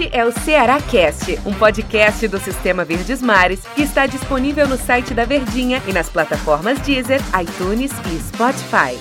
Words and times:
Este 0.00 0.16
é 0.16 0.24
o 0.24 0.32
Ceará 0.32 0.80
Cast, 0.80 1.38
um 1.44 1.52
podcast 1.52 2.26
do 2.26 2.38
Sistema 2.38 2.86
Verdes 2.86 3.20
Mares 3.20 3.66
que 3.76 3.82
está 3.82 4.06
disponível 4.06 4.66
no 4.66 4.78
site 4.78 5.12
da 5.12 5.26
Verdinha 5.26 5.82
e 5.86 5.92
nas 5.92 6.08
plataformas 6.08 6.78
Deezer, 6.80 7.20
iTunes 7.38 7.92
e 8.06 8.18
Spotify. 8.18 8.98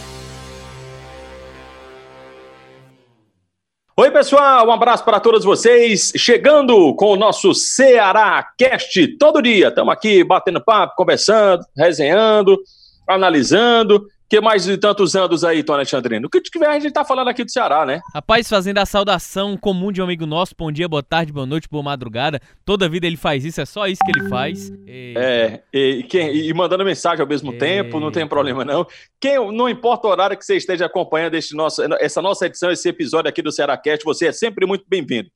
Oi, 3.96 4.12
pessoal, 4.12 4.68
um 4.68 4.74
abraço 4.74 5.06
para 5.06 5.22
todos 5.22 5.46
vocês. 5.46 6.12
Chegando 6.18 6.94
com 6.96 7.14
o 7.14 7.16
nosso 7.16 7.54
Ceará 7.54 8.46
Cast 8.58 9.08
todo 9.18 9.42
dia. 9.42 9.70
Estamos 9.70 9.94
aqui 9.94 10.22
batendo 10.22 10.62
papo, 10.62 10.96
conversando, 10.98 11.64
resenhando, 11.78 12.60
analisando 13.08 14.06
que 14.30 14.40
mais 14.40 14.64
de 14.64 14.78
tantos 14.78 15.16
anos 15.16 15.44
aí, 15.44 15.64
Tony 15.64 15.78
Alexandrino? 15.78 16.28
O 16.28 16.30
que 16.30 16.40
tiver 16.40 16.68
a 16.68 16.80
gente 16.80 16.94
tá 16.94 17.04
falando 17.04 17.30
aqui 17.30 17.44
do 17.44 17.50
Ceará, 17.50 17.84
né? 17.84 18.00
Rapaz, 18.14 18.48
fazendo 18.48 18.78
a 18.78 18.86
saudação 18.86 19.58
comum 19.58 19.92
de 19.92 20.02
um 20.02 20.04
amigo 20.04 20.28
nosso, 20.28 20.54
bom 20.56 20.72
dia, 20.72 20.88
boa 20.88 21.02
tarde, 21.02 21.34
boa 21.34 21.48
noite, 21.48 21.68
boa 21.68 21.82
madrugada. 21.82 22.40
Toda 22.64 22.88
vida 22.88 23.08
ele 23.08 23.18
faz 23.18 23.44
isso, 23.44 23.60
é 23.60 23.66
só 23.66 23.88
isso 23.88 24.02
que 24.06 24.12
ele 24.20 24.30
faz. 24.30 24.70
E... 24.86 25.16
É, 25.18 25.64
e, 25.74 26.04
quem, 26.04 26.36
e, 26.36 26.54
mandando 26.54 26.86
mensagem 26.86 27.22
ao 27.22 27.28
mesmo 27.28 27.52
é... 27.54 27.58
tempo, 27.58 28.00
não 28.00 28.12
tem 28.12 28.28
problema 28.28 28.64
não. 28.64 28.86
Quem, 29.20 29.52
não 29.52 29.68
importa 29.68 30.08
o 30.08 30.12
horário 30.12 30.38
que 30.38 30.46
você 30.46 30.58
esteja 30.58 30.86
acompanhando 30.86 31.34
este 31.34 31.56
nosso, 31.56 31.82
essa 32.00 32.22
nossa 32.22 32.46
edição, 32.46 32.70
esse 32.70 32.88
episódio 32.88 33.30
aqui 33.30 33.42
do 33.42 33.52
Ceará 33.52 33.76
Cast, 33.78 34.06
você 34.06 34.28
é 34.28 34.32
sempre 34.32 34.68
muito 34.68 34.86
bem-vindo. 34.88 35.28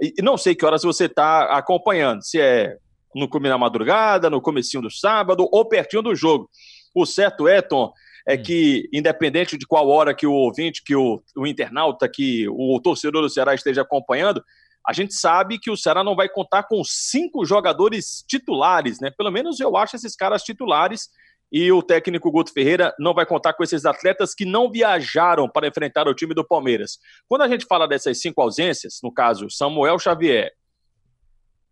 E 0.00 0.22
não 0.22 0.38
sei 0.38 0.54
que 0.54 0.64
horas 0.64 0.82
você 0.82 1.04
está 1.04 1.42
acompanhando, 1.58 2.22
se 2.22 2.40
é 2.40 2.78
no 3.14 3.28
começo 3.28 3.52
da 3.52 3.58
madrugada, 3.58 4.30
no 4.30 4.40
comecinho 4.40 4.82
do 4.82 4.90
sábado 4.90 5.46
ou 5.52 5.68
pertinho 5.68 6.00
do 6.00 6.14
jogo. 6.14 6.48
O 6.94 7.04
certo 7.04 7.46
é, 7.46 7.60
Tom, 7.60 7.92
é 8.26 8.34
hum. 8.34 8.42
que, 8.42 8.88
independente 8.92 9.56
de 9.56 9.66
qual 9.66 9.88
hora 9.88 10.14
que 10.14 10.26
o 10.26 10.32
ouvinte, 10.32 10.82
que 10.84 10.94
o, 10.94 11.22
o 11.36 11.46
internauta, 11.46 12.08
que 12.08 12.48
o 12.48 12.80
torcedor 12.80 13.22
do 13.22 13.30
Ceará 13.30 13.54
esteja 13.54 13.82
acompanhando, 13.82 14.42
a 14.86 14.92
gente 14.92 15.14
sabe 15.14 15.58
que 15.58 15.70
o 15.70 15.76
Ceará 15.76 16.02
não 16.02 16.16
vai 16.16 16.28
contar 16.28 16.64
com 16.64 16.82
cinco 16.84 17.44
jogadores 17.44 18.24
titulares, 18.26 18.98
né? 19.00 19.10
Pelo 19.10 19.30
menos 19.30 19.60
eu 19.60 19.76
acho 19.76 19.96
esses 19.96 20.16
caras 20.16 20.42
titulares. 20.42 21.08
E 21.52 21.72
o 21.72 21.82
técnico 21.82 22.30
Guto 22.30 22.52
Ferreira 22.52 22.94
não 22.96 23.12
vai 23.12 23.26
contar 23.26 23.52
com 23.54 23.64
esses 23.64 23.84
atletas 23.84 24.34
que 24.34 24.44
não 24.44 24.70
viajaram 24.70 25.48
para 25.48 25.66
enfrentar 25.66 26.06
o 26.06 26.14
time 26.14 26.32
do 26.32 26.46
Palmeiras. 26.46 26.98
Quando 27.28 27.42
a 27.42 27.48
gente 27.48 27.66
fala 27.66 27.88
dessas 27.88 28.20
cinco 28.20 28.40
ausências, 28.40 29.00
no 29.02 29.12
caso 29.12 29.50
Samuel 29.50 29.98
Xavier, 29.98 30.52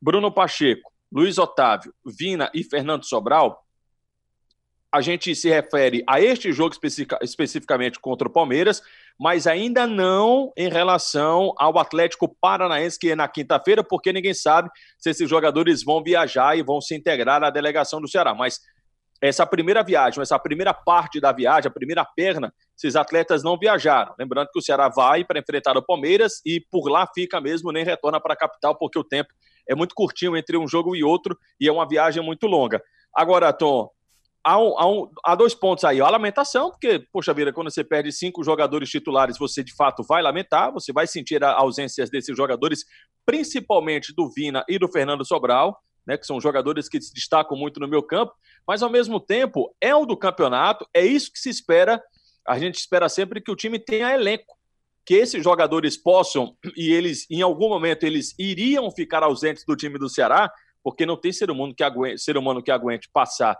Bruno 0.02 0.32
Pacheco, 0.32 0.90
Luiz 1.12 1.38
Otávio, 1.38 1.94
Vina 2.04 2.50
e 2.52 2.64
Fernando 2.64 3.04
Sobral, 3.04 3.64
a 4.92 5.00
gente 5.00 5.34
se 5.34 5.48
refere 5.50 6.02
a 6.08 6.20
este 6.20 6.52
jogo 6.52 6.72
especific, 6.72 7.14
especificamente 7.22 8.00
contra 8.00 8.26
o 8.26 8.32
Palmeiras, 8.32 8.80
mas 9.18 9.46
ainda 9.46 9.86
não 9.86 10.52
em 10.56 10.68
relação 10.68 11.52
ao 11.58 11.78
Atlético 11.78 12.34
Paranaense, 12.40 12.98
que 12.98 13.10
é 13.10 13.16
na 13.16 13.28
quinta-feira, 13.28 13.84
porque 13.84 14.12
ninguém 14.12 14.32
sabe 14.32 14.70
se 14.98 15.10
esses 15.10 15.28
jogadores 15.28 15.84
vão 15.84 16.02
viajar 16.02 16.56
e 16.56 16.62
vão 16.62 16.80
se 16.80 16.94
integrar 16.94 17.42
à 17.42 17.50
delegação 17.50 18.00
do 18.00 18.08
Ceará. 18.08 18.34
Mas 18.34 18.60
essa 19.20 19.44
primeira 19.44 19.82
viagem, 19.82 20.22
essa 20.22 20.38
primeira 20.38 20.72
parte 20.72 21.20
da 21.20 21.32
viagem, 21.32 21.68
a 21.68 21.72
primeira 21.72 22.04
perna, 22.04 22.54
esses 22.76 22.96
atletas 22.96 23.42
não 23.42 23.58
viajaram. 23.58 24.14
Lembrando 24.18 24.48
que 24.52 24.58
o 24.58 24.62
Ceará 24.62 24.88
vai 24.88 25.24
para 25.24 25.40
enfrentar 25.40 25.76
o 25.76 25.84
Palmeiras 25.84 26.40
e 26.46 26.60
por 26.70 26.88
lá 26.88 27.06
fica 27.12 27.40
mesmo, 27.40 27.72
nem 27.72 27.84
retorna 27.84 28.20
para 28.20 28.34
a 28.34 28.36
capital, 28.36 28.78
porque 28.78 28.98
o 28.98 29.04
tempo 29.04 29.28
é 29.68 29.74
muito 29.74 29.94
curtinho 29.94 30.36
entre 30.36 30.56
um 30.56 30.66
jogo 30.66 30.96
e 30.96 31.04
outro 31.04 31.36
e 31.60 31.68
é 31.68 31.72
uma 31.72 31.86
viagem 31.86 32.22
muito 32.22 32.46
longa. 32.46 32.80
Agora, 33.12 33.52
Tom, 33.52 33.90
há, 34.48 34.58
um, 34.58 34.78
há, 34.78 34.90
um, 34.90 35.10
há, 35.24 35.34
dois 35.34 35.54
pontos 35.54 35.84
aí. 35.84 36.00
A 36.00 36.08
lamentação, 36.08 36.70
porque, 36.70 37.04
poxa 37.12 37.34
vida, 37.34 37.52
quando 37.52 37.70
você 37.70 37.84
perde 37.84 38.10
cinco 38.10 38.42
jogadores 38.42 38.88
titulares, 38.88 39.36
você 39.38 39.62
de 39.62 39.74
fato 39.74 40.02
vai 40.02 40.22
lamentar, 40.22 40.72
você 40.72 40.90
vai 40.92 41.06
sentir 41.06 41.44
a 41.44 41.52
ausência 41.52 42.06
desses 42.06 42.34
jogadores, 42.34 42.84
principalmente 43.26 44.14
do 44.14 44.30
Vina 44.30 44.64
e 44.66 44.78
do 44.78 44.88
Fernando 44.88 45.24
Sobral, 45.24 45.78
né, 46.06 46.16
que 46.16 46.26
são 46.26 46.40
jogadores 46.40 46.88
que 46.88 46.98
se 46.98 47.12
destacam 47.12 47.58
muito 47.58 47.78
no 47.78 47.86
meu 47.86 48.02
campo, 48.02 48.32
mas 48.66 48.82
ao 48.82 48.88
mesmo 48.88 49.20
tempo 49.20 49.74
é 49.80 49.94
o 49.94 50.06
do 50.06 50.16
campeonato, 50.16 50.86
é 50.94 51.04
isso 51.04 51.30
que 51.30 51.38
se 51.38 51.50
espera. 51.50 52.02
A 52.46 52.58
gente 52.58 52.76
espera 52.76 53.10
sempre 53.10 53.42
que 53.42 53.50
o 53.50 53.56
time 53.56 53.78
tenha 53.78 54.14
elenco, 54.14 54.56
que 55.04 55.14
esses 55.14 55.44
jogadores 55.44 55.98
possam, 55.98 56.56
e 56.74 56.90
eles, 56.90 57.26
em 57.30 57.42
algum 57.42 57.68
momento, 57.68 58.04
eles 58.04 58.34
iriam 58.38 58.90
ficar 58.90 59.22
ausentes 59.22 59.64
do 59.66 59.76
time 59.76 59.98
do 59.98 60.08
Ceará, 60.08 60.50
porque 60.82 61.04
não 61.04 61.18
tem 61.18 61.32
ser 61.32 61.50
humano 61.50 61.74
que 61.74 61.82
aguente, 61.82 62.22
ser 62.22 62.38
humano 62.38 62.62
que 62.62 62.70
aguente 62.70 63.10
passar 63.12 63.58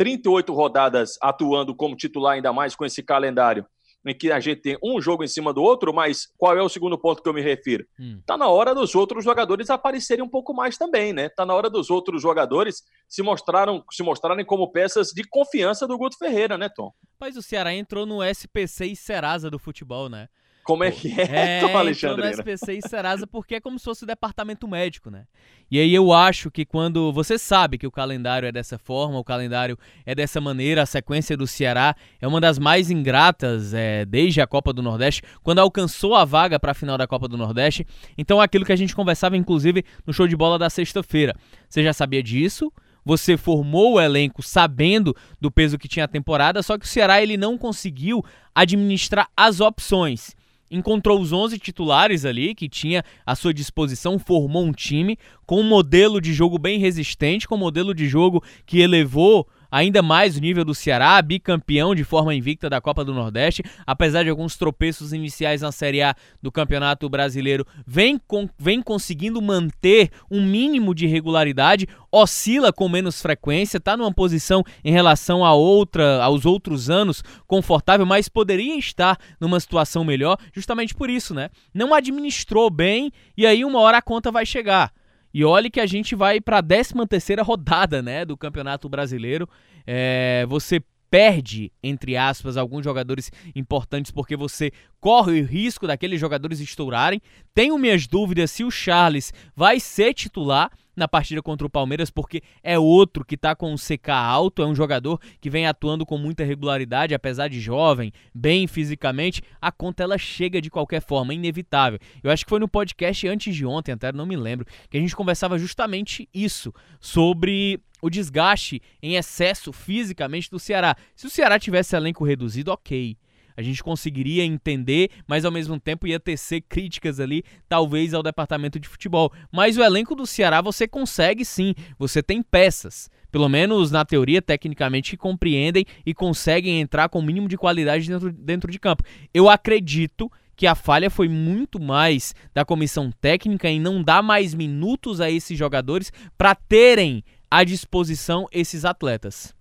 38 0.00 0.54
rodadas 0.54 1.18
atuando 1.20 1.74
como 1.74 1.94
titular, 1.94 2.32
ainda 2.32 2.54
mais 2.54 2.74
com 2.74 2.86
esse 2.86 3.02
calendário 3.02 3.66
em 4.02 4.16
que 4.16 4.32
a 4.32 4.40
gente 4.40 4.62
tem 4.62 4.78
um 4.82 4.98
jogo 4.98 5.22
em 5.22 5.28
cima 5.28 5.52
do 5.52 5.62
outro, 5.62 5.92
mas 5.92 6.26
qual 6.38 6.56
é 6.56 6.62
o 6.62 6.70
segundo 6.70 6.96
ponto 6.96 7.22
que 7.22 7.28
eu 7.28 7.34
me 7.34 7.42
refiro? 7.42 7.84
Hum. 8.00 8.18
Tá 8.24 8.34
na 8.34 8.48
hora 8.48 8.74
dos 8.74 8.94
outros 8.94 9.22
jogadores 9.22 9.68
aparecerem 9.68 10.24
um 10.24 10.28
pouco 10.28 10.54
mais 10.54 10.78
também, 10.78 11.12
né? 11.12 11.28
Tá 11.28 11.44
na 11.44 11.52
hora 11.52 11.68
dos 11.68 11.90
outros 11.90 12.22
jogadores 12.22 12.82
se 13.06 13.22
mostraram, 13.22 13.84
se 13.90 14.02
mostrarem 14.02 14.42
como 14.42 14.72
peças 14.72 15.08
de 15.08 15.22
confiança 15.22 15.86
do 15.86 15.98
Guto 15.98 16.16
Ferreira, 16.16 16.56
né, 16.56 16.70
Tom? 16.70 16.94
Mas 17.20 17.36
o 17.36 17.42
Ceará 17.42 17.74
entrou 17.74 18.06
no 18.06 18.24
SPC 18.24 18.86
e 18.86 18.96
Serasa 18.96 19.50
do 19.50 19.58
futebol, 19.58 20.08
né? 20.08 20.30
Como 20.62 20.84
é 20.84 20.90
que 20.90 21.20
é, 21.20 21.58
é 21.58 21.60
Tom 21.60 21.76
Alexandre? 21.76 22.22
no 22.22 22.30
SPC 22.30 22.74
e 22.74 22.88
Serasa 22.88 23.26
porque 23.26 23.56
é 23.56 23.60
como 23.60 23.78
se 23.78 23.84
fosse 23.84 24.04
o 24.04 24.06
departamento 24.06 24.68
médico, 24.68 25.10
né? 25.10 25.24
E 25.70 25.78
aí 25.78 25.94
eu 25.94 26.12
acho 26.12 26.50
que 26.50 26.64
quando 26.64 27.12
você 27.12 27.38
sabe 27.38 27.78
que 27.78 27.86
o 27.86 27.90
calendário 27.90 28.46
é 28.46 28.52
dessa 28.52 28.78
forma, 28.78 29.18
o 29.18 29.24
calendário 29.24 29.78
é 30.04 30.14
dessa 30.14 30.40
maneira, 30.40 30.82
a 30.82 30.86
sequência 30.86 31.36
do 31.36 31.46
Ceará 31.46 31.94
é 32.20 32.26
uma 32.26 32.40
das 32.40 32.58
mais 32.58 32.90
ingratas 32.90 33.72
é, 33.72 34.04
desde 34.04 34.40
a 34.40 34.46
Copa 34.46 34.72
do 34.72 34.82
Nordeste, 34.82 35.22
quando 35.42 35.60
alcançou 35.60 36.14
a 36.14 36.24
vaga 36.24 36.58
para 36.58 36.72
a 36.72 36.74
final 36.74 36.98
da 36.98 37.06
Copa 37.06 37.28
do 37.28 37.36
Nordeste. 37.36 37.86
Então 38.18 38.40
aquilo 38.40 38.64
que 38.64 38.72
a 38.72 38.76
gente 38.76 38.94
conversava 38.94 39.36
inclusive 39.36 39.84
no 40.06 40.12
show 40.12 40.26
de 40.26 40.36
bola 40.36 40.58
da 40.58 40.68
sexta-feira. 40.68 41.34
Você 41.68 41.82
já 41.82 41.92
sabia 41.92 42.22
disso? 42.22 42.72
Você 43.04 43.36
formou 43.36 43.94
o 43.94 44.00
elenco 44.00 44.42
sabendo 44.42 45.16
do 45.40 45.50
peso 45.50 45.78
que 45.78 45.88
tinha 45.88 46.04
a 46.04 46.08
temporada, 46.08 46.62
só 46.62 46.76
que 46.76 46.84
o 46.84 46.88
Ceará 46.88 47.22
ele 47.22 47.36
não 47.36 47.56
conseguiu 47.56 48.22
administrar 48.54 49.28
as 49.36 49.60
opções 49.60 50.36
encontrou 50.70 51.20
os 51.20 51.32
11 51.32 51.58
titulares 51.58 52.24
ali 52.24 52.54
que 52.54 52.68
tinha 52.68 53.04
à 53.26 53.34
sua 53.34 53.52
disposição, 53.52 54.18
formou 54.18 54.64
um 54.64 54.72
time 54.72 55.18
com 55.44 55.60
um 55.60 55.64
modelo 55.64 56.20
de 56.20 56.32
jogo 56.32 56.58
bem 56.58 56.78
resistente, 56.78 57.48
com 57.48 57.56
um 57.56 57.58
modelo 57.58 57.94
de 57.94 58.08
jogo 58.08 58.42
que 58.64 58.80
elevou 58.80 59.48
ainda 59.70 60.02
mais 60.02 60.36
o 60.36 60.40
nível 60.40 60.64
do 60.64 60.74
Ceará, 60.74 61.20
bicampeão 61.22 61.94
de 61.94 62.04
forma 62.04 62.34
invicta 62.34 62.68
da 62.68 62.80
Copa 62.80 63.04
do 63.04 63.14
Nordeste, 63.14 63.62
apesar 63.86 64.24
de 64.24 64.30
alguns 64.30 64.56
tropeços 64.56 65.12
iniciais 65.12 65.62
na 65.62 65.72
Série 65.72 66.02
A 66.02 66.14
do 66.42 66.50
Campeonato 66.50 67.08
Brasileiro, 67.08 67.66
vem, 67.86 68.18
com, 68.18 68.48
vem 68.58 68.82
conseguindo 68.82 69.40
manter 69.40 70.10
um 70.30 70.44
mínimo 70.44 70.94
de 70.94 71.06
regularidade, 71.06 71.86
oscila 72.10 72.72
com 72.72 72.88
menos 72.88 73.22
frequência, 73.22 73.78
está 73.78 73.96
numa 73.96 74.12
posição 74.12 74.64
em 74.84 74.92
relação 74.92 75.44
a 75.44 75.54
outra, 75.54 76.22
aos 76.22 76.44
outros 76.44 76.90
anos 76.90 77.22
confortável, 77.46 78.04
mas 78.04 78.28
poderia 78.28 78.76
estar 78.76 79.18
numa 79.40 79.60
situação 79.60 80.04
melhor, 80.04 80.36
justamente 80.52 80.94
por 80.94 81.08
isso, 81.08 81.34
né? 81.34 81.50
Não 81.72 81.94
administrou 81.94 82.70
bem 82.70 83.12
e 83.36 83.46
aí 83.46 83.64
uma 83.64 83.80
hora 83.80 83.98
a 83.98 84.02
conta 84.02 84.30
vai 84.30 84.44
chegar. 84.44 84.92
E 85.32 85.44
olhe 85.44 85.70
que 85.70 85.80
a 85.80 85.86
gente 85.86 86.14
vai 86.14 86.40
para 86.40 86.58
a 86.58 86.62
13 86.62 86.94
terceira 87.08 87.42
rodada, 87.42 88.02
né, 88.02 88.24
do 88.24 88.36
Campeonato 88.36 88.88
Brasileiro. 88.88 89.48
É, 89.86 90.44
você 90.48 90.82
perde, 91.10 91.72
entre 91.82 92.16
aspas, 92.16 92.56
alguns 92.56 92.84
jogadores 92.84 93.32
importantes 93.54 94.10
porque 94.10 94.36
você 94.36 94.70
corre 95.00 95.40
o 95.40 95.44
risco 95.44 95.86
daqueles 95.86 96.20
jogadores 96.20 96.60
estourarem. 96.60 97.20
Tenho 97.52 97.76
minhas 97.78 98.06
dúvidas 98.06 98.50
se 98.50 98.62
o 98.62 98.70
Charles 98.70 99.32
vai 99.54 99.80
ser 99.80 100.14
titular 100.14 100.70
na 101.00 101.08
partida 101.08 101.40
contra 101.42 101.66
o 101.66 101.70
Palmeiras, 101.70 102.10
porque 102.10 102.42
é 102.62 102.78
outro 102.78 103.24
que 103.24 103.34
está 103.34 103.56
com 103.56 103.72
um 103.72 103.76
CK 103.76 104.10
alto, 104.10 104.62
é 104.62 104.66
um 104.66 104.74
jogador 104.74 105.18
que 105.40 105.48
vem 105.48 105.66
atuando 105.66 106.04
com 106.04 106.18
muita 106.18 106.44
regularidade, 106.44 107.14
apesar 107.14 107.48
de 107.48 107.58
jovem, 107.58 108.12
bem 108.34 108.66
fisicamente, 108.66 109.42
a 109.60 109.72
conta 109.72 110.02
ela 110.02 110.18
chega 110.18 110.60
de 110.60 110.68
qualquer 110.68 111.00
forma, 111.00 111.32
inevitável. 111.32 111.98
Eu 112.22 112.30
acho 112.30 112.44
que 112.44 112.50
foi 112.50 112.60
no 112.60 112.68
podcast 112.68 113.26
antes 113.26 113.56
de 113.56 113.64
ontem, 113.64 113.92
até 113.92 114.12
não 114.12 114.26
me 114.26 114.36
lembro, 114.36 114.66
que 114.90 114.98
a 114.98 115.00
gente 115.00 115.16
conversava 115.16 115.58
justamente 115.58 116.28
isso, 116.34 116.72
sobre 117.00 117.80
o 118.00 118.10
desgaste 118.10 118.80
em 119.02 119.16
excesso 119.16 119.72
fisicamente 119.72 120.50
do 120.50 120.58
Ceará. 120.58 120.96
Se 121.14 121.26
o 121.26 121.30
Ceará 121.30 121.58
tivesse 121.58 121.96
elenco 121.96 122.24
reduzido, 122.24 122.70
ok 122.70 123.16
a 123.56 123.62
gente 123.62 123.82
conseguiria 123.82 124.42
entender, 124.42 125.10
mas 125.26 125.44
ao 125.44 125.52
mesmo 125.52 125.78
tempo 125.78 126.06
ia 126.06 126.18
tecer 126.18 126.62
críticas 126.62 127.20
ali, 127.20 127.44
talvez 127.68 128.14
ao 128.14 128.22
departamento 128.22 128.80
de 128.80 128.88
futebol. 128.88 129.30
Mas 129.52 129.76
o 129.76 129.82
elenco 129.82 130.14
do 130.14 130.26
Ceará 130.26 130.62
você 130.62 130.88
consegue 130.88 131.44
sim, 131.44 131.74
você 131.98 132.22
tem 132.22 132.42
peças 132.42 133.10
pelo 133.30 133.48
menos 133.48 133.92
na 133.92 134.04
teoria, 134.04 134.42
tecnicamente, 134.42 135.10
que 135.10 135.16
compreendem 135.16 135.84
e 136.04 136.12
conseguem 136.12 136.80
entrar 136.80 137.08
com 137.08 137.20
o 137.20 137.22
mínimo 137.22 137.48
de 137.48 137.56
qualidade 137.56 138.08
dentro, 138.08 138.32
dentro 138.32 138.72
de 138.72 138.78
campo. 138.78 139.04
Eu 139.32 139.48
acredito 139.48 140.28
que 140.56 140.66
a 140.66 140.74
falha 140.74 141.08
foi 141.08 141.28
muito 141.28 141.80
mais 141.80 142.34
da 142.52 142.64
comissão 142.64 143.12
técnica 143.20 143.68
em 143.68 143.80
não 143.80 144.02
dar 144.02 144.20
mais 144.20 144.52
minutos 144.52 145.20
a 145.20 145.30
esses 145.30 145.56
jogadores 145.56 146.12
para 146.36 146.56
terem 146.56 147.22
à 147.50 147.64
disposição 147.64 148.46
esses 148.52 148.84
atletas. 148.84 149.54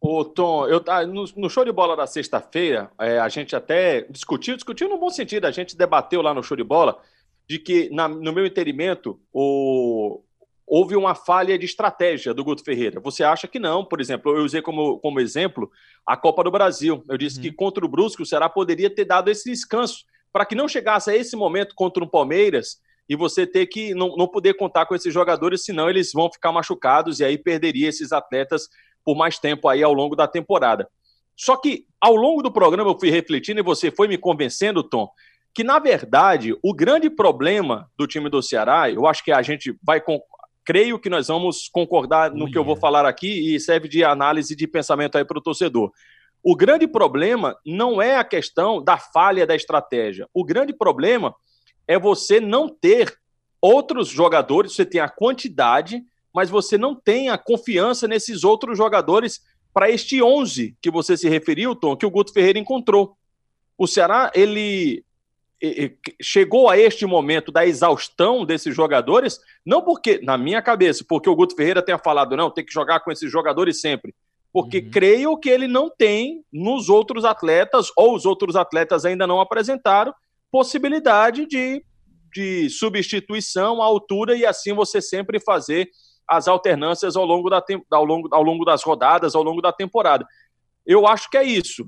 Ô, 0.00 0.24
Tom, 0.24 0.66
eu, 0.66 0.82
no, 1.08 1.24
no 1.36 1.50
show 1.50 1.64
de 1.64 1.72
bola 1.72 1.96
da 1.96 2.06
sexta-feira, 2.06 2.90
é, 3.00 3.18
a 3.18 3.28
gente 3.28 3.56
até 3.56 4.02
discutiu, 4.02 4.54
discutiu 4.54 4.88
no 4.88 4.98
bom 4.98 5.10
sentido, 5.10 5.44
a 5.46 5.50
gente 5.50 5.76
debateu 5.76 6.22
lá 6.22 6.32
no 6.32 6.42
show 6.42 6.56
de 6.56 6.62
bola 6.62 7.00
de 7.48 7.58
que, 7.58 7.90
na, 7.90 8.06
no 8.06 8.32
meu 8.32 8.46
entendimento, 8.46 9.20
o, 9.32 10.22
houve 10.68 10.94
uma 10.94 11.14
falha 11.14 11.58
de 11.58 11.64
estratégia 11.64 12.34
do 12.34 12.44
Guto 12.44 12.62
Ferreira. 12.62 13.00
Você 13.00 13.24
acha 13.24 13.48
que 13.48 13.58
não? 13.58 13.84
Por 13.84 14.00
exemplo, 14.00 14.36
eu 14.36 14.44
usei 14.44 14.60
como, 14.60 14.98
como 14.98 15.18
exemplo 15.18 15.70
a 16.06 16.16
Copa 16.16 16.44
do 16.44 16.50
Brasil. 16.50 17.02
Eu 17.08 17.16
disse 17.16 17.38
uhum. 17.38 17.42
que 17.42 17.52
contra 17.52 17.84
o 17.84 17.88
Brusque 17.88 18.22
o 18.22 18.26
Ceará 18.26 18.48
poderia 18.48 18.94
ter 18.94 19.06
dado 19.06 19.30
esse 19.30 19.50
descanso 19.50 20.04
para 20.30 20.44
que 20.44 20.54
não 20.54 20.68
chegasse 20.68 21.10
a 21.10 21.16
esse 21.16 21.34
momento 21.34 21.74
contra 21.74 22.04
o 22.04 22.08
Palmeiras 22.08 22.78
e 23.08 23.16
você 23.16 23.46
ter 23.46 23.66
que 23.66 23.94
não, 23.94 24.16
não 24.16 24.28
poder 24.28 24.54
contar 24.54 24.86
com 24.86 24.94
esses 24.94 25.12
jogadores, 25.12 25.64
senão 25.64 25.88
eles 25.88 26.12
vão 26.12 26.30
ficar 26.30 26.52
machucados 26.52 27.20
e 27.20 27.24
aí 27.24 27.38
perderia 27.38 27.88
esses 27.88 28.12
atletas 28.12 28.68
por 29.04 29.16
mais 29.16 29.38
tempo 29.38 29.68
aí 29.68 29.82
ao 29.82 29.92
longo 29.92 30.14
da 30.14 30.28
temporada. 30.28 30.88
Só 31.34 31.56
que 31.56 31.86
ao 32.00 32.14
longo 32.14 32.42
do 32.42 32.52
programa 32.52 32.90
eu 32.90 32.98
fui 32.98 33.10
refletindo 33.10 33.60
e 33.60 33.62
você 33.62 33.90
foi 33.90 34.08
me 34.08 34.18
convencendo, 34.18 34.82
Tom, 34.82 35.08
que 35.54 35.64
na 35.64 35.78
verdade 35.78 36.54
o 36.62 36.74
grande 36.74 37.08
problema 37.08 37.90
do 37.96 38.06
time 38.06 38.28
do 38.28 38.42
Ceará, 38.42 38.90
eu 38.90 39.06
acho 39.06 39.24
que 39.24 39.32
a 39.32 39.40
gente 39.40 39.74
vai 39.82 40.02
creio 40.64 40.98
que 40.98 41.08
nós 41.08 41.28
vamos 41.28 41.66
concordar 41.68 42.30
no 42.30 42.50
que 42.50 42.58
eu 42.58 42.62
vou 42.62 42.76
falar 42.76 43.06
aqui 43.06 43.54
e 43.54 43.58
serve 43.58 43.88
de 43.88 44.04
análise 44.04 44.54
de 44.54 44.66
pensamento 44.66 45.16
aí 45.16 45.24
para 45.24 45.38
o 45.38 45.42
torcedor. 45.42 45.90
O 46.42 46.54
grande 46.54 46.86
problema 46.86 47.56
não 47.64 48.02
é 48.02 48.16
a 48.16 48.24
questão 48.24 48.82
da 48.82 48.98
falha 48.98 49.46
da 49.46 49.56
estratégia. 49.56 50.28
O 50.34 50.44
grande 50.44 50.74
problema 50.74 51.34
é 51.88 51.98
você 51.98 52.38
não 52.38 52.68
ter 52.68 53.18
outros 53.60 54.08
jogadores, 54.08 54.74
você 54.74 54.84
tem 54.84 55.00
a 55.00 55.08
quantidade, 55.08 56.04
mas 56.32 56.50
você 56.50 56.78
não 56.78 56.94
tem 56.94 57.30
a 57.30 57.38
confiança 57.38 58.06
nesses 58.06 58.44
outros 58.44 58.76
jogadores 58.76 59.40
para 59.72 59.90
este 59.90 60.22
11 60.22 60.76
que 60.80 60.90
você 60.90 61.16
se 61.16 61.28
referiu, 61.28 61.74
Tom, 61.74 61.96
que 61.96 62.06
o 62.06 62.10
Guto 62.10 62.32
Ferreira 62.32 62.58
encontrou. 62.58 63.16
O 63.76 63.86
Ceará, 63.86 64.30
ele 64.34 65.04
chegou 66.22 66.68
a 66.68 66.78
este 66.78 67.04
momento 67.04 67.50
da 67.50 67.66
exaustão 67.66 68.44
desses 68.44 68.74
jogadores, 68.74 69.40
não 69.66 69.82
porque, 69.82 70.20
na 70.22 70.38
minha 70.38 70.62
cabeça, 70.62 71.04
porque 71.08 71.28
o 71.28 71.34
Guto 71.34 71.56
Ferreira 71.56 71.82
tenha 71.82 71.98
falado, 71.98 72.36
não, 72.36 72.50
tem 72.50 72.64
que 72.64 72.72
jogar 72.72 73.00
com 73.00 73.10
esses 73.10 73.30
jogadores 73.30 73.80
sempre. 73.80 74.14
Porque 74.52 74.78
uhum. 74.78 74.90
creio 74.90 75.36
que 75.36 75.48
ele 75.50 75.66
não 75.66 75.90
tem 75.90 76.44
nos 76.52 76.88
outros 76.88 77.24
atletas, 77.24 77.90
ou 77.96 78.14
os 78.14 78.24
outros 78.24 78.56
atletas 78.56 79.04
ainda 79.04 79.26
não 79.26 79.40
apresentaram, 79.40 80.14
possibilidade 80.50 81.46
de, 81.46 81.84
de 82.32 82.70
substituição 82.70 83.82
à 83.82 83.84
altura 83.84 84.36
e 84.36 84.44
assim 84.44 84.72
você 84.72 85.00
sempre 85.00 85.40
fazer 85.40 85.88
as 86.28 86.46
alternâncias 86.46 87.16
ao 87.16 87.24
longo, 87.24 87.48
da, 87.48 87.64
ao, 87.90 88.04
longo, 88.04 88.28
ao 88.32 88.42
longo 88.42 88.64
das 88.64 88.82
rodadas, 88.82 89.34
ao 89.34 89.42
longo 89.42 89.62
da 89.62 89.72
temporada. 89.72 90.26
Eu 90.86 91.06
acho 91.06 91.30
que 91.30 91.38
é 91.38 91.44
isso. 91.44 91.86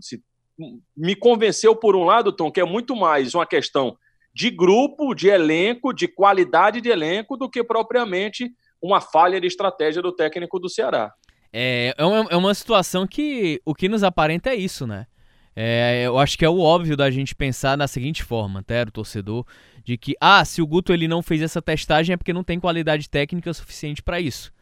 Me 0.97 1.15
convenceu, 1.15 1.77
por 1.77 1.95
um 1.95 2.05
lado, 2.05 2.33
Tom, 2.33 2.51
que 2.51 2.61
é 2.61 2.65
muito 2.65 2.97
mais 2.97 3.35
uma 3.35 3.47
questão 3.47 3.97
de 4.35 4.51
grupo, 4.51 5.15
de 5.15 5.29
elenco, 5.29 5.93
de 5.93 6.09
qualidade 6.09 6.81
de 6.81 6.89
elenco, 6.89 7.37
do 7.37 7.51
que 7.51 7.63
propriamente 7.63 8.51
uma 8.81 9.01
falha 9.01 9.41
de 9.41 9.47
estratégia 9.47 10.01
do 10.01 10.13
técnico 10.13 10.59
do 10.59 10.69
Ceará. 10.69 11.13
É, 11.53 11.95
é, 11.99 12.05
uma, 12.05 12.27
é 12.31 12.37
uma 12.37 12.55
situação 12.55 13.07
que 13.07 13.61
o 13.65 13.75
que 13.75 13.89
nos 13.89 14.03
aparenta 14.03 14.51
é 14.51 14.55
isso, 14.55 14.87
né? 14.87 15.07
É, 15.55 16.05
eu 16.07 16.19
acho 16.19 16.39
que 16.39 16.45
é 16.45 16.49
o 16.49 16.61
óbvio 16.61 16.97
da 16.97 17.11
gente 17.11 17.35
pensar 17.35 17.77
da 17.77 17.89
seguinte 17.89 18.23
forma, 18.23 18.61
até 18.61 18.83
o 18.83 18.91
torcedor, 18.91 19.45
de 19.85 19.97
que, 19.97 20.15
ah, 20.21 20.45
se 20.45 20.63
o 20.63 20.67
Guto 20.67 20.93
ele 20.93 21.09
não 21.09 21.23
fez 21.23 21.43
essa 21.43 21.61
testagem 21.61 22.15
é 22.15 22.17
porque 22.17 22.33
não 22.33 22.45
tem 22.45 22.61
qualidade 22.61 23.09
técnica 23.09 23.53
suficiente 23.53 24.03
para 24.03 24.21
isso. 24.21 24.53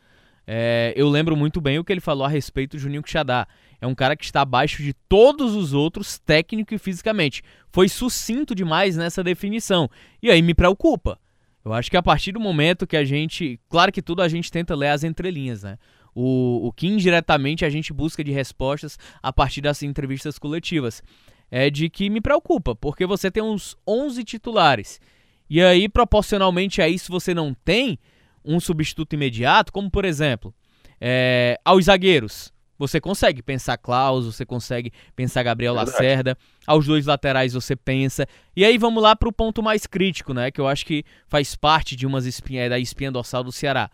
É, 0.50 0.94
eu 0.96 1.11
lembro 1.11 1.37
muito 1.37 1.61
bem 1.61 1.79
o 1.79 1.85
que 1.85 1.93
ele 1.93 2.00
falou 2.00 2.25
a 2.25 2.29
respeito 2.29 2.76
do 2.76 2.81
Juninho 2.81 3.02
Quixadá. 3.02 3.46
É 3.81 3.87
um 3.87 3.94
cara 3.94 4.17
que 4.17 4.25
está 4.25 4.40
abaixo 4.40 4.82
de 4.82 4.94
todos 5.06 5.55
os 5.55 5.75
outros, 5.75 6.19
técnico 6.19 6.75
e 6.75 6.79
fisicamente. 6.79 7.43
Foi 7.70 7.87
sucinto 7.87 8.55
demais 8.55 8.96
nessa 8.96 9.23
definição. 9.23 9.91
E 10.23 10.31
aí 10.31 10.41
me 10.41 10.55
preocupa. 10.55 11.19
Eu 11.62 11.75
acho 11.75 11.91
que 11.91 11.99
a 11.99 12.02
partir 12.02 12.32
do 12.32 12.41
momento 12.41 12.87
que 12.87 12.96
a 12.96 13.05
gente. 13.05 13.61
Claro 13.69 13.93
que 13.93 14.00
tudo 14.00 14.23
a 14.23 14.29
gente 14.29 14.50
tenta 14.50 14.75
ler 14.75 14.88
as 14.88 15.05
entrelinhas, 15.05 15.64
né? 15.64 15.76
O, 16.20 16.67
o 16.67 16.73
que 16.73 16.88
indiretamente 16.88 17.65
a 17.65 17.70
gente 17.70 17.93
busca 17.93 18.25
de 18.25 18.32
respostas 18.32 18.99
a 19.23 19.32
partir 19.32 19.61
das 19.61 19.85
entrevistas 19.85 20.37
coletivas. 20.37 21.00
É 21.49 21.70
de 21.70 21.88
que 21.88 22.11
me 22.11 22.20
preocupa, 22.20 22.75
porque 22.75 23.06
você 23.06 23.31
tem 23.31 23.41
uns 23.41 23.76
11 23.87 24.25
titulares. 24.25 25.00
E 25.49 25.62
aí, 25.62 25.88
proporcionalmente 25.88 26.82
a 26.82 26.88
isso, 26.88 27.12
você 27.12 27.32
não 27.32 27.55
tem 27.55 28.00
um 28.44 28.59
substituto 28.59 29.12
imediato, 29.12 29.73
como 29.73 29.88
por 29.88 30.05
exemplo, 30.05 30.53
é, 31.00 31.56
aos 31.65 31.85
zagueiros. 31.85 32.53
Você 32.76 33.00
consegue 33.00 33.41
pensar 33.41 33.79
Klaus, 33.79 34.26
você 34.26 34.44
consegue 34.44 34.93
pensar 35.15 35.44
Gabriel 35.44 35.75
Verdade. 35.75 35.97
Lacerda. 35.97 36.38
Aos 36.67 36.85
dois 36.85 37.06
laterais 37.06 37.53
você 37.53 37.76
pensa. 37.76 38.26
E 38.56 38.65
aí 38.65 38.76
vamos 38.76 39.03
lá 39.03 39.15
para 39.15 39.29
o 39.29 39.32
ponto 39.32 39.62
mais 39.62 39.87
crítico, 39.87 40.35
né? 40.35 40.50
Que 40.50 40.61
eu 40.61 40.67
acho 40.67 40.85
que 40.85 41.05
faz 41.29 41.55
parte 41.55 41.94
de 41.94 42.06
umas 42.06 42.26
espinha, 42.26 42.69
da 42.69 42.79
espinha 42.79 43.12
dorsal 43.12 43.44
do 43.44 43.53
Ceará. 43.53 43.88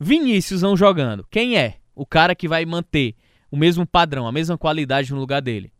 Vinícius 0.00 0.62
não 0.62 0.74
jogando. 0.74 1.26
Quem 1.30 1.58
é 1.58 1.76
o 1.94 2.06
cara 2.06 2.34
que 2.34 2.48
vai 2.48 2.64
manter 2.64 3.14
o 3.50 3.56
mesmo 3.56 3.86
padrão, 3.86 4.26
a 4.26 4.32
mesma 4.32 4.56
qualidade 4.56 5.12
no 5.12 5.20
lugar 5.20 5.42
dele? 5.42 5.70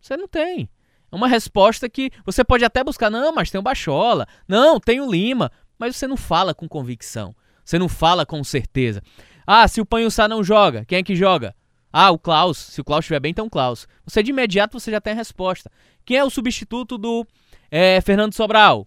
Você 0.00 0.16
não 0.16 0.26
tem. 0.26 0.68
É 1.10 1.14
uma 1.14 1.28
resposta 1.28 1.88
que 1.88 2.10
você 2.26 2.42
pode 2.42 2.64
até 2.64 2.82
buscar. 2.82 3.08
Não, 3.08 3.32
mas 3.32 3.50
tem 3.50 3.58
o 3.60 3.62
Bachola. 3.62 4.26
Não, 4.48 4.80
tem 4.80 5.00
o 5.00 5.08
Lima. 5.08 5.52
Mas 5.78 5.94
você 5.94 6.08
não 6.08 6.16
fala 6.16 6.52
com 6.52 6.68
convicção. 6.68 7.34
Você 7.64 7.78
não 7.78 7.88
fala 7.88 8.26
com 8.26 8.42
certeza. 8.42 9.00
Ah, 9.46 9.66
se 9.68 9.80
o 9.80 9.86
Panhussá 9.86 10.26
não 10.26 10.42
joga, 10.42 10.84
quem 10.84 10.98
é 10.98 11.02
que 11.02 11.14
joga? 11.14 11.54
Ah, 11.92 12.10
o 12.10 12.18
Klaus. 12.18 12.58
Se 12.58 12.80
o 12.80 12.84
Klaus 12.84 13.04
estiver 13.04 13.20
bem, 13.20 13.30
então 13.30 13.46
o 13.46 13.50
Klaus. 13.50 13.86
Você 14.04 14.20
de 14.20 14.30
imediato 14.30 14.78
você 14.80 14.90
já 14.90 15.00
tem 15.00 15.12
a 15.12 15.16
resposta. 15.16 15.70
Quem 16.04 16.16
é 16.16 16.24
o 16.24 16.30
substituto 16.30 16.98
do 16.98 17.24
é, 17.70 18.00
Fernando 18.00 18.34
Sobral? 18.34 18.86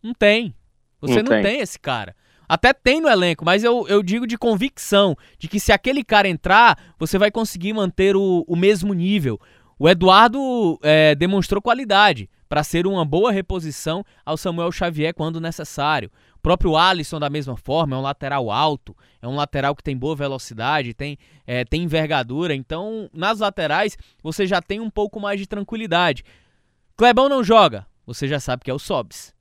Não 0.00 0.14
tem. 0.14 0.54
Você 1.00 1.22
não, 1.22 1.34
não 1.34 1.42
tem. 1.42 1.42
tem. 1.42 1.60
esse 1.60 1.78
cara. 1.78 2.14
Até 2.48 2.72
tem 2.72 3.00
no 3.00 3.08
elenco, 3.08 3.44
mas 3.44 3.64
eu, 3.64 3.86
eu 3.88 4.02
digo 4.02 4.26
de 4.26 4.38
convicção, 4.38 5.16
de 5.38 5.48
que 5.48 5.58
se 5.58 5.72
aquele 5.72 6.04
cara 6.04 6.28
entrar, 6.28 6.94
você 6.98 7.18
vai 7.18 7.30
conseguir 7.30 7.72
manter 7.72 8.16
o, 8.16 8.44
o 8.46 8.56
mesmo 8.56 8.94
nível. 8.94 9.40
O 9.78 9.88
Eduardo 9.88 10.78
é, 10.82 11.14
demonstrou 11.14 11.60
qualidade 11.60 12.30
para 12.48 12.62
ser 12.62 12.86
uma 12.86 13.04
boa 13.04 13.32
reposição 13.32 14.04
ao 14.24 14.36
Samuel 14.36 14.72
Xavier 14.72 15.12
quando 15.12 15.40
necessário. 15.40 16.10
O 16.36 16.38
próprio 16.40 16.76
Alisson, 16.76 17.18
da 17.18 17.28
mesma 17.28 17.56
forma, 17.56 17.96
é 17.96 17.98
um 17.98 18.02
lateral 18.02 18.50
alto, 18.50 18.96
é 19.20 19.26
um 19.26 19.34
lateral 19.34 19.74
que 19.74 19.82
tem 19.82 19.96
boa 19.96 20.14
velocidade, 20.14 20.94
tem, 20.94 21.18
é, 21.46 21.64
tem 21.64 21.82
envergadura. 21.82 22.54
Então, 22.54 23.10
nas 23.12 23.40
laterais, 23.40 23.98
você 24.22 24.46
já 24.46 24.62
tem 24.62 24.80
um 24.80 24.88
pouco 24.88 25.18
mais 25.20 25.40
de 25.40 25.46
tranquilidade. 25.46 26.24
Clebão 26.96 27.28
não 27.28 27.42
joga, 27.42 27.86
você 28.06 28.28
já 28.28 28.40
sabe 28.40 28.64
que 28.64 28.70
é 28.70 28.74
o 28.74 28.78
Sobs. 28.78 29.35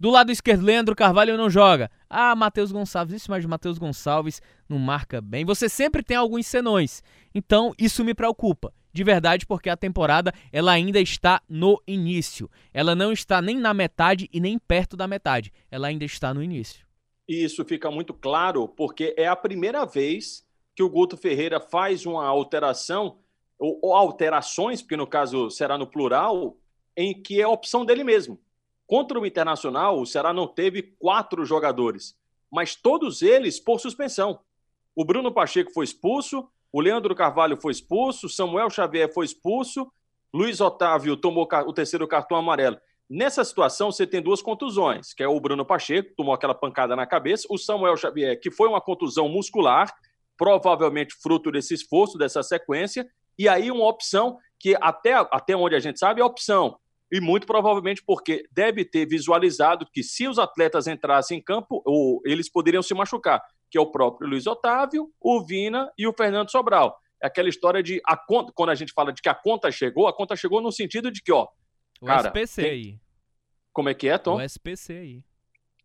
Do 0.00 0.10
lado 0.10 0.30
esquerdo, 0.30 0.64
Leandro 0.64 0.94
Carvalho 0.94 1.36
não 1.36 1.50
joga. 1.50 1.90
Ah, 2.08 2.36
Matheus 2.36 2.70
Gonçalves, 2.70 3.16
isso 3.16 3.30
mais 3.30 3.42
de 3.42 3.48
Matheus 3.48 3.78
Gonçalves 3.78 4.40
não 4.68 4.78
marca 4.78 5.20
bem. 5.20 5.44
Você 5.44 5.68
sempre 5.68 6.04
tem 6.04 6.16
alguns 6.16 6.46
senões. 6.46 7.02
Então, 7.34 7.74
isso 7.76 8.04
me 8.04 8.14
preocupa 8.14 8.72
de 8.92 9.02
verdade 9.02 9.44
porque 9.44 9.68
a 9.68 9.76
temporada 9.76 10.32
ela 10.52 10.70
ainda 10.70 11.00
está 11.00 11.42
no 11.48 11.82
início. 11.86 12.48
Ela 12.72 12.94
não 12.94 13.12
está 13.12 13.42
nem 13.42 13.56
na 13.58 13.74
metade 13.74 14.28
e 14.32 14.40
nem 14.40 14.56
perto 14.56 14.96
da 14.96 15.08
metade. 15.08 15.52
Ela 15.70 15.88
ainda 15.88 16.04
está 16.04 16.32
no 16.32 16.42
início. 16.42 16.86
E 17.28 17.44
isso 17.44 17.64
fica 17.64 17.90
muito 17.90 18.14
claro 18.14 18.68
porque 18.68 19.14
é 19.16 19.26
a 19.26 19.36
primeira 19.36 19.84
vez 19.84 20.46
que 20.76 20.82
o 20.82 20.88
Guto 20.88 21.16
Ferreira 21.16 21.58
faz 21.58 22.06
uma 22.06 22.24
alteração 22.24 23.18
ou, 23.58 23.92
alterações, 23.94 24.80
porque 24.80 24.96
no 24.96 25.08
caso 25.08 25.50
será 25.50 25.76
no 25.76 25.88
plural, 25.88 26.56
em 26.96 27.20
que 27.20 27.40
é 27.40 27.44
a 27.44 27.48
opção 27.48 27.84
dele 27.84 28.04
mesmo. 28.04 28.38
Contra 28.88 29.20
o 29.20 29.26
Internacional, 29.26 30.00
o 30.00 30.06
Ceará 30.06 30.32
não 30.32 30.46
teve 30.46 30.80
quatro 30.98 31.44
jogadores, 31.44 32.18
mas 32.50 32.74
todos 32.74 33.20
eles 33.20 33.60
por 33.60 33.78
suspensão. 33.78 34.40
O 34.96 35.04
Bruno 35.04 35.30
Pacheco 35.30 35.70
foi 35.74 35.84
expulso, 35.84 36.48
o 36.72 36.80
Leandro 36.80 37.14
Carvalho 37.14 37.60
foi 37.60 37.70
expulso, 37.70 38.30
Samuel 38.30 38.70
Xavier 38.70 39.12
foi 39.12 39.26
expulso, 39.26 39.92
Luiz 40.32 40.58
Otávio 40.58 41.18
tomou 41.18 41.46
o 41.66 41.72
terceiro 41.74 42.08
cartão 42.08 42.38
amarelo. 42.38 42.78
Nessa 43.10 43.44
situação, 43.44 43.92
você 43.92 44.06
tem 44.06 44.22
duas 44.22 44.40
contusões, 44.40 45.12
que 45.12 45.22
é 45.22 45.28
o 45.28 45.38
Bruno 45.38 45.66
Pacheco, 45.66 46.14
tomou 46.16 46.32
aquela 46.32 46.54
pancada 46.54 46.96
na 46.96 47.06
cabeça, 47.06 47.46
o 47.50 47.58
Samuel 47.58 47.96
Xavier, 47.98 48.40
que 48.40 48.50
foi 48.50 48.68
uma 48.68 48.80
contusão 48.80 49.28
muscular, 49.28 49.94
provavelmente 50.34 51.14
fruto 51.14 51.52
desse 51.52 51.74
esforço, 51.74 52.16
dessa 52.16 52.42
sequência, 52.42 53.06
e 53.38 53.50
aí 53.50 53.70
uma 53.70 53.86
opção 53.86 54.38
que 54.58 54.74
até, 54.80 55.12
até 55.12 55.54
onde 55.54 55.74
a 55.74 55.80
gente 55.80 55.98
sabe 55.98 56.22
é 56.22 56.24
opção, 56.24 56.78
e 57.10 57.20
muito 57.20 57.46
provavelmente 57.46 58.02
porque 58.04 58.44
deve 58.52 58.84
ter 58.84 59.06
visualizado 59.06 59.86
que 59.92 60.02
se 60.02 60.28
os 60.28 60.38
atletas 60.38 60.86
entrassem 60.86 61.38
em 61.38 61.42
campo, 61.42 61.82
ou 61.84 62.20
eles 62.24 62.50
poderiam 62.50 62.82
se 62.82 62.94
machucar 62.94 63.42
que 63.70 63.78
é 63.78 63.80
o 63.80 63.90
próprio 63.90 64.28
Luiz 64.28 64.46
Otávio, 64.46 65.12
o 65.20 65.44
Vina 65.44 65.90
e 65.96 66.06
o 66.06 66.12
Fernando 66.12 66.50
Sobral. 66.50 66.98
É 67.22 67.26
aquela 67.26 67.48
história 67.48 67.82
de 67.82 68.00
a 68.06 68.16
conta, 68.16 68.52
quando 68.54 68.70
a 68.70 68.74
gente 68.74 68.92
fala 68.92 69.12
de 69.12 69.20
que 69.20 69.28
a 69.28 69.34
conta 69.34 69.70
chegou, 69.70 70.06
a 70.06 70.12
conta 70.12 70.36
chegou 70.36 70.60
no 70.60 70.72
sentido 70.72 71.10
de 71.10 71.22
que, 71.22 71.32
ó. 71.32 71.46
O 72.00 72.06
cara, 72.06 72.28
SPC 72.28 72.62
tem... 72.62 72.70
aí. 72.70 73.00
Como 73.72 73.88
é 73.88 73.94
que 73.94 74.08
é, 74.08 74.16
Tom? 74.18 74.36
O 74.36 74.40
SPC 74.40 74.92
aí. 74.92 75.24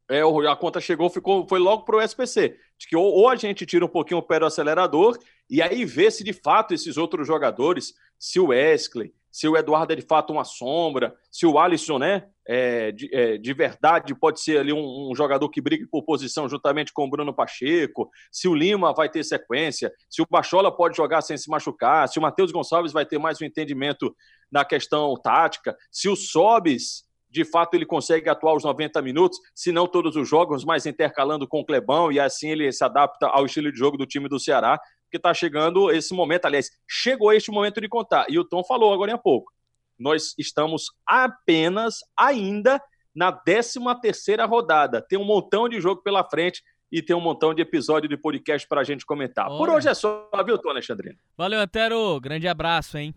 É, 0.10 0.22
a 0.22 0.56
conta 0.56 0.80
chegou, 0.80 1.10
ficou, 1.10 1.48
foi 1.48 1.60
logo 1.60 1.84
pro 1.84 2.02
SPC. 2.02 2.58
De 2.78 2.88
que 2.88 2.96
ou, 2.96 3.06
ou 3.06 3.30
a 3.30 3.36
gente 3.36 3.66
tira 3.66 3.86
um 3.86 3.90
pouquinho 3.90 4.20
o 4.20 4.24
pé 4.24 4.40
do 4.40 4.46
acelerador 4.46 5.18
e 5.50 5.62
aí 5.62 5.86
vê 5.86 6.12
se 6.12 6.24
de 6.24 6.34
fato 6.34 6.74
esses 6.74 6.98
outros 6.98 7.26
jogadores, 7.26 7.94
se 8.20 8.40
o 8.40 8.48
Wesley, 8.48 9.14
se 9.34 9.48
o 9.48 9.58
Eduardo 9.58 9.92
é 9.92 9.96
de 9.96 10.04
fato 10.04 10.32
uma 10.32 10.44
sombra, 10.44 11.16
se 11.32 11.44
o 11.48 11.58
Alisson, 11.58 11.98
né, 11.98 12.28
é, 12.48 12.92
de, 12.92 13.10
é, 13.12 13.36
de 13.36 13.52
verdade 13.52 14.14
pode 14.14 14.40
ser 14.40 14.60
ali 14.60 14.72
um, 14.72 15.10
um, 15.10 15.16
jogador 15.16 15.50
que 15.50 15.60
briga 15.60 15.88
por 15.90 16.04
posição 16.04 16.48
juntamente 16.48 16.94
com 16.94 17.06
o 17.06 17.10
Bruno 17.10 17.34
Pacheco, 17.34 18.12
se 18.32 18.48
o 18.48 18.54
Lima 18.54 18.94
vai 18.94 19.10
ter 19.10 19.24
sequência, 19.24 19.92
se 20.08 20.22
o 20.22 20.28
Bachola 20.30 20.72
pode 20.72 20.96
jogar 20.96 21.24
sem 21.24 21.36
se 21.36 21.50
machucar, 21.50 22.08
se 22.08 22.20
o 22.20 22.22
Matheus 22.22 22.52
Gonçalves 22.52 22.94
vai 22.94 23.08
ter 23.08 23.18
mais 23.18 23.42
um 23.42 23.46
entendimento 23.46 24.16
na 24.52 24.64
questão 24.64 25.16
tática, 25.16 25.76
se 25.92 26.08
o 26.08 26.16
Sobis 26.16 27.04
de 27.34 27.44
fato 27.44 27.74
ele 27.74 27.86
consegue 27.86 28.30
atuar 28.30 28.56
os 28.56 28.64
90 28.64 29.02
minutos, 29.02 29.40
se 29.56 29.72
não 29.72 29.88
todos 29.88 30.16
os 30.16 30.30
jogos, 30.30 30.64
mas 30.64 30.86
intercalando 30.86 31.48
com 31.48 31.60
o 31.62 31.66
Clebão 31.66 32.12
e 32.12 32.20
assim 32.20 32.50
ele 32.50 32.72
se 32.72 32.84
adapta 32.84 33.28
ao 33.28 33.46
estilo 33.46 33.72
de 33.72 33.78
jogo 33.78 33.98
do 33.98 34.06
time 34.06 34.30
do 34.30 34.40
Ceará 34.40 34.80
porque 35.14 35.18
está 35.18 35.34
chegando 35.34 35.92
esse 35.92 36.12
momento, 36.12 36.46
aliás, 36.46 36.72
chegou 36.90 37.32
este 37.32 37.52
momento 37.52 37.80
de 37.80 37.88
contar. 37.88 38.26
E 38.30 38.40
o 38.40 38.44
Tom 38.44 38.64
falou 38.64 38.92
agora 38.92 39.14
há 39.14 39.18
pouco. 39.18 39.52
Nós 40.00 40.34
estamos 40.40 40.86
apenas 41.06 41.98
ainda 42.18 42.82
na 43.16 43.32
13 43.32 43.80
terceira 44.02 44.46
rodada. 44.46 45.06
Tem 45.08 45.20
um 45.20 45.24
montão 45.24 45.70
de 45.70 45.80
jogo 45.80 46.02
pela 46.02 46.28
frente 46.28 46.64
e 46.92 47.00
tem 47.00 47.16
um 47.16 47.22
montão 47.22 47.54
de 47.54 47.62
episódio 47.62 48.10
de 48.10 48.18
podcast 48.18 48.68
para 48.68 48.82
a 48.82 48.84
gente 48.84 49.06
comentar. 49.06 49.48
Por 49.50 49.70
hoje 49.70 49.88
é 49.88 49.94
só, 49.94 50.28
viu, 50.44 50.58
Tom 50.58 50.70
Alexandrino? 50.70 51.18
Valeu, 51.38 51.60
Antero. 51.60 52.20
Grande 52.20 52.48
abraço, 52.48 52.98
hein? 52.98 53.14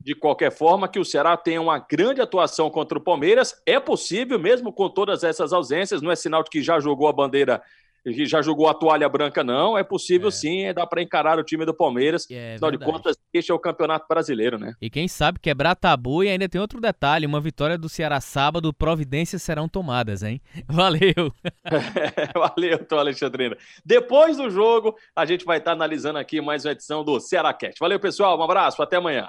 De 0.00 0.14
qualquer 0.14 0.50
forma, 0.50 0.88
que 0.88 0.98
o 0.98 1.04
Ceará 1.04 1.36
tenha 1.36 1.60
uma 1.60 1.78
grande 1.78 2.20
atuação 2.20 2.70
contra 2.70 2.96
o 2.96 3.02
Palmeiras. 3.02 3.60
É 3.66 3.78
possível, 3.78 4.38
mesmo 4.38 4.72
com 4.72 4.88
todas 4.88 5.22
essas 5.22 5.52
ausências. 5.52 6.00
Não 6.00 6.10
é 6.10 6.16
sinal 6.16 6.42
de 6.42 6.48
que 6.48 6.62
já 6.62 6.80
jogou 6.80 7.06
a 7.06 7.12
bandeira 7.12 7.62
já 8.06 8.40
jogou 8.40 8.68
a 8.68 8.74
toalha 8.74 9.08
branca, 9.08 9.44
não. 9.44 9.76
É 9.76 9.84
possível 9.84 10.28
é. 10.28 10.30
sim, 10.30 10.64
é, 10.64 10.72
dá 10.72 10.86
para 10.86 11.02
encarar 11.02 11.38
o 11.38 11.44
time 11.44 11.64
do 11.64 11.74
Palmeiras. 11.74 12.26
É, 12.30 12.54
Afinal 12.54 12.70
verdade. 12.70 12.78
de 12.78 12.98
contas, 12.98 13.16
este 13.32 13.50
é 13.50 13.54
o 13.54 13.58
campeonato 13.58 14.06
brasileiro, 14.08 14.58
né? 14.58 14.74
E 14.80 14.88
quem 14.88 15.06
sabe 15.06 15.38
quebrar 15.38 15.74
tabu 15.74 16.24
e 16.24 16.28
ainda 16.28 16.48
tem 16.48 16.60
outro 16.60 16.80
detalhe: 16.80 17.26
uma 17.26 17.40
vitória 17.40 17.76
do 17.76 17.88
Ceará 17.88 18.20
sábado, 18.20 18.72
providências 18.72 19.42
serão 19.42 19.68
tomadas, 19.68 20.22
hein? 20.22 20.40
Valeu! 20.68 21.32
valeu, 22.34 22.84
Tom 22.86 22.98
Alexandrina. 22.98 23.56
Depois 23.84 24.36
do 24.36 24.50
jogo, 24.50 24.96
a 25.14 25.26
gente 25.26 25.44
vai 25.44 25.58
estar 25.58 25.72
analisando 25.72 26.18
aqui 26.18 26.40
mais 26.40 26.64
uma 26.64 26.72
edição 26.72 27.04
do 27.04 27.20
Ceará 27.20 27.52
Cast. 27.52 27.78
Valeu, 27.78 28.00
pessoal. 28.00 28.38
Um 28.38 28.42
abraço, 28.42 28.82
até 28.82 28.96
amanhã. 28.96 29.28